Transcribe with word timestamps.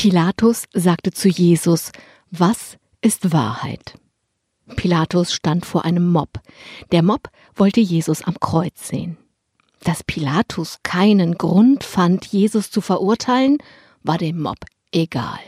Pilatus 0.00 0.64
sagte 0.72 1.10
zu 1.10 1.28
Jesus, 1.28 1.92
was 2.30 2.78
ist 3.02 3.34
Wahrheit? 3.34 3.98
Pilatus 4.74 5.34
stand 5.34 5.66
vor 5.66 5.84
einem 5.84 6.10
Mob. 6.10 6.40
Der 6.90 7.02
Mob 7.02 7.28
wollte 7.54 7.80
Jesus 7.80 8.22
am 8.22 8.40
Kreuz 8.40 8.88
sehen. 8.88 9.18
Dass 9.84 10.02
Pilatus 10.02 10.78
keinen 10.84 11.34
Grund 11.34 11.84
fand, 11.84 12.24
Jesus 12.24 12.70
zu 12.70 12.80
verurteilen, 12.80 13.58
war 14.02 14.16
dem 14.16 14.40
Mob 14.40 14.56
egal. 14.90 15.38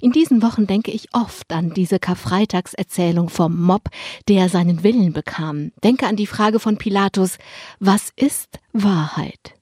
In 0.00 0.12
diesen 0.12 0.40
Wochen 0.40 0.66
denke 0.66 0.90
ich 0.90 1.08
oft 1.12 1.52
an 1.52 1.74
diese 1.74 1.98
Karfreitagserzählung 1.98 3.28
vom 3.28 3.60
Mob, 3.60 3.90
der 4.30 4.48
seinen 4.48 4.82
Willen 4.82 5.12
bekam. 5.12 5.72
Denke 5.84 6.06
an 6.06 6.16
die 6.16 6.26
Frage 6.26 6.58
von 6.58 6.78
Pilatus, 6.78 7.36
was 7.80 8.14
ist 8.16 8.60
Wahrheit? 8.72 9.55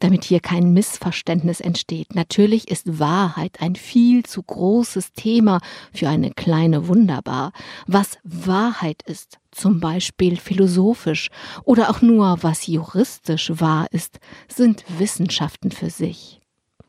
Damit 0.00 0.24
hier 0.24 0.40
kein 0.40 0.72
Missverständnis 0.72 1.60
entsteht. 1.60 2.14
Natürlich 2.14 2.68
ist 2.70 2.98
Wahrheit 2.98 3.60
ein 3.60 3.76
viel 3.76 4.24
zu 4.24 4.42
großes 4.42 5.12
Thema 5.12 5.60
für 5.92 6.08
eine 6.08 6.32
kleine 6.32 6.88
Wunderbar. 6.88 7.52
Was 7.86 8.18
Wahrheit 8.24 9.02
ist, 9.02 9.38
zum 9.50 9.80
Beispiel 9.80 10.36
philosophisch 10.36 11.28
oder 11.64 11.90
auch 11.90 12.02
nur 12.02 12.38
was 12.42 12.66
juristisch 12.66 13.52
wahr 13.54 13.86
ist, 13.90 14.18
sind 14.48 14.84
Wissenschaften 14.98 15.70
für 15.70 15.90
sich. 15.90 16.40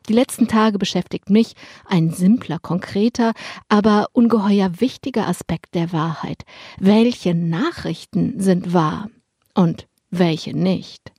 Die 0.08 0.14
letzten 0.14 0.48
Tage 0.48 0.78
beschäftigt 0.78 1.28
mich 1.28 1.52
ein 1.84 2.10
simpler, 2.10 2.58
konkreter, 2.58 3.32
aber 3.68 4.08
ungeheuer 4.12 4.80
wichtiger 4.80 5.28
Aspekt 5.28 5.74
der 5.74 5.92
Wahrheit. 5.92 6.44
Welche 6.78 7.34
Nachrichten 7.34 8.40
sind 8.40 8.72
wahr 8.72 9.10
und 9.54 9.86
welche 10.10 10.56
nicht? 10.56 11.12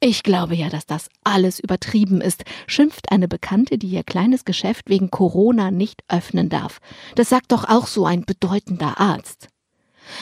Ich 0.00 0.22
glaube 0.22 0.54
ja, 0.54 0.68
dass 0.68 0.86
das 0.86 1.08
alles 1.24 1.60
übertrieben 1.60 2.20
ist, 2.20 2.44
schimpft 2.66 3.10
eine 3.10 3.28
Bekannte, 3.28 3.78
die 3.78 3.88
ihr 3.88 4.04
kleines 4.04 4.44
Geschäft 4.44 4.88
wegen 4.88 5.10
Corona 5.10 5.70
nicht 5.70 6.02
öffnen 6.08 6.48
darf. 6.48 6.80
Das 7.14 7.28
sagt 7.28 7.52
doch 7.52 7.64
auch 7.68 7.86
so 7.86 8.04
ein 8.06 8.24
bedeutender 8.24 8.98
Arzt. 8.98 9.48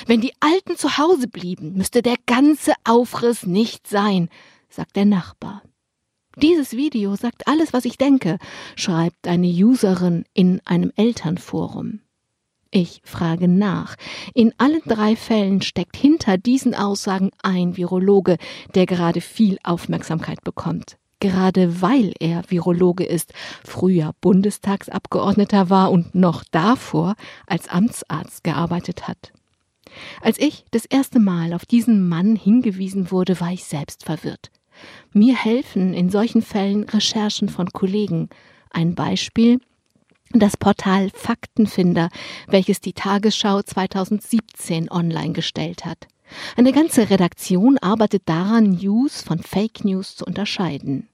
Wenn 0.07 0.21
die 0.21 0.35
Alten 0.41 0.77
zu 0.77 0.99
Hause 0.99 1.29
blieben, 1.29 1.75
müsste 1.75 2.03
der 2.03 2.17
ganze 2.27 2.75
Aufriss 2.85 3.47
nicht 3.47 3.87
sein, 3.87 4.29
sagt 4.69 4.97
der 4.97 5.07
Nachbar. 5.07 5.63
Dieses 6.37 6.73
Video 6.73 7.17
sagt 7.17 7.49
alles, 7.49 7.73
was 7.73 7.85
ich 7.85 7.99
denke, 7.99 8.39
schreibt 8.77 9.27
eine 9.27 9.49
Userin 9.49 10.25
in 10.35 10.61
einem 10.65 10.93
Elternforum. 10.95 12.01
Ich 12.71 13.01
frage 13.03 13.49
nach. 13.49 13.97
In 14.35 14.53
allen 14.59 14.83
drei 14.87 15.17
Fällen 15.17 15.63
steckt 15.63 15.97
hinter 15.97 16.37
diesen 16.37 16.75
Aussagen 16.75 17.31
ein 17.43 17.77
Virologe, 17.77 18.37
der 18.75 18.85
gerade 18.85 19.23
viel 19.23 19.59
Aufmerksamkeit 19.63 20.45
bekommt. 20.45 20.99
Gerade 21.21 21.81
weil 21.81 22.13
er 22.21 22.43
Virologe 22.49 23.05
ist, 23.05 23.33
früher 23.65 24.13
Bundestagsabgeordneter 24.21 25.71
war 25.71 25.91
und 25.91 26.15
noch 26.15 26.45
davor 26.51 27.17
als 27.47 27.69
Amtsarzt 27.69 28.45
gearbeitet 28.45 29.09
hat. 29.09 29.33
Als 30.21 30.39
ich 30.39 30.65
das 30.71 30.85
erste 30.85 31.19
Mal 31.19 31.55
auf 31.55 31.65
diesen 31.65 32.09
Mann 32.09 32.37
hingewiesen 32.37 33.11
wurde, 33.11 33.41
war 33.41 33.51
ich 33.51 33.65
selbst 33.65 34.05
verwirrt. 34.05 34.51
Mir 35.13 35.35
helfen 35.35 35.95
in 35.95 36.11
solchen 36.11 36.43
Fällen 36.43 36.85
Recherchen 36.85 37.49
von 37.49 37.71
Kollegen. 37.71 38.29
Ein 38.71 38.95
Beispiel 38.95 39.59
das 40.33 40.57
Portal 40.57 41.11
Faktenfinder, 41.15 42.09
welches 42.47 42.81
die 42.81 42.93
Tagesschau 42.93 43.63
2017 43.63 44.91
online 44.91 45.33
gestellt 45.33 45.85
hat. 45.85 46.07
Eine 46.57 46.73
ganze 46.73 47.11
Redaktion 47.11 47.79
arbeitet 47.79 48.23
daran, 48.27 48.73
News 48.73 49.23
von 49.23 49.39
Fake 49.39 49.85
News 49.85 50.17
zu 50.17 50.27
unterscheiden. 50.27 51.09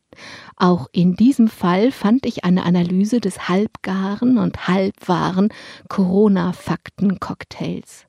Auch 0.57 0.89
in 0.93 1.17
diesem 1.17 1.49
Fall 1.49 1.91
fand 1.91 2.25
ich 2.27 2.45
eine 2.45 2.65
Analyse 2.65 3.21
des 3.21 3.49
halbgaren 3.49 4.39
und 4.39 4.69
halbwahren 4.69 5.49
Corona-Fakten-Cocktails. 5.89 8.07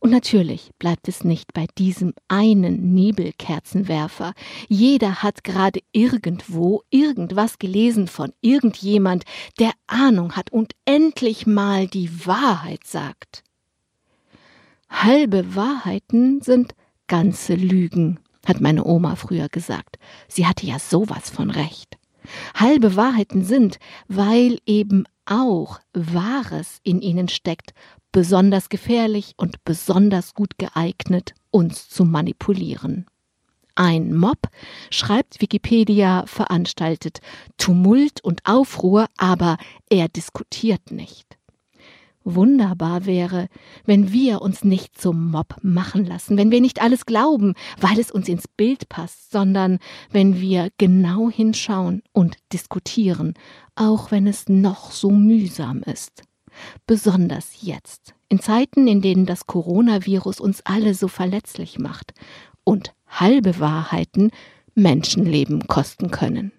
Und 0.00 0.10
natürlich 0.10 0.70
bleibt 0.78 1.08
es 1.08 1.24
nicht 1.24 1.52
bei 1.52 1.66
diesem 1.78 2.14
einen 2.28 2.94
Nebelkerzenwerfer. 2.94 4.34
Jeder 4.68 5.22
hat 5.22 5.44
gerade 5.44 5.80
irgendwo 5.92 6.82
irgendwas 6.90 7.58
gelesen 7.58 8.08
von 8.08 8.32
irgendjemand, 8.40 9.24
der 9.58 9.72
Ahnung 9.86 10.36
hat 10.36 10.50
und 10.50 10.72
endlich 10.84 11.46
mal 11.46 11.86
die 11.86 12.26
Wahrheit 12.26 12.84
sagt. 12.84 13.44
Halbe 14.88 15.54
Wahrheiten 15.54 16.40
sind 16.40 16.74
ganze 17.08 17.54
Lügen, 17.54 18.20
hat 18.46 18.60
meine 18.60 18.84
Oma 18.84 19.16
früher 19.16 19.48
gesagt. 19.48 19.98
Sie 20.28 20.46
hatte 20.46 20.66
ja 20.66 20.78
sowas 20.78 21.30
von 21.30 21.50
recht. 21.50 21.98
Halbe 22.54 22.96
Wahrheiten 22.96 23.44
sind, 23.44 23.78
weil 24.08 24.58
eben 24.66 25.04
auch 25.24 25.80
Wahres 25.92 26.80
in 26.82 27.00
ihnen 27.00 27.28
steckt, 27.28 27.72
besonders 28.12 28.68
gefährlich 28.68 29.34
und 29.36 29.64
besonders 29.64 30.34
gut 30.34 30.58
geeignet, 30.58 31.34
uns 31.50 31.88
zu 31.88 32.04
manipulieren. 32.04 33.06
Ein 33.74 34.12
Mob, 34.12 34.48
schreibt 34.90 35.40
Wikipedia, 35.40 36.24
veranstaltet 36.26 37.20
Tumult 37.58 38.22
und 38.24 38.40
Aufruhr, 38.44 39.06
aber 39.16 39.56
er 39.88 40.08
diskutiert 40.08 40.90
nicht. 40.90 41.38
Wunderbar 42.24 43.06
wäre, 43.06 43.48
wenn 43.84 44.12
wir 44.12 44.42
uns 44.42 44.64
nicht 44.64 45.00
zum 45.00 45.30
Mob 45.30 45.54
machen 45.62 46.04
lassen, 46.04 46.36
wenn 46.36 46.50
wir 46.50 46.60
nicht 46.60 46.82
alles 46.82 47.06
glauben, 47.06 47.54
weil 47.80 47.98
es 47.98 48.10
uns 48.10 48.28
ins 48.28 48.48
Bild 48.48 48.88
passt, 48.88 49.30
sondern 49.30 49.78
wenn 50.10 50.40
wir 50.40 50.70
genau 50.76 51.30
hinschauen 51.30 52.02
und 52.12 52.36
diskutieren, 52.52 53.34
auch 53.76 54.10
wenn 54.10 54.26
es 54.26 54.48
noch 54.48 54.90
so 54.90 55.10
mühsam 55.10 55.82
ist. 55.84 56.24
Besonders 56.86 57.62
jetzt, 57.62 58.14
in 58.28 58.40
Zeiten, 58.40 58.86
in 58.86 59.00
denen 59.00 59.26
das 59.26 59.46
Coronavirus 59.46 60.40
uns 60.40 60.62
alle 60.64 60.94
so 60.94 61.08
verletzlich 61.08 61.78
macht 61.78 62.12
und 62.64 62.92
halbe 63.06 63.58
Wahrheiten 63.60 64.30
Menschenleben 64.74 65.66
kosten 65.66 66.10
können. 66.10 66.52